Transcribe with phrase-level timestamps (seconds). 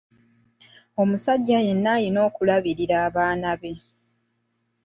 [1.01, 3.73] Omusajja yenna alina okulabirira abaana be.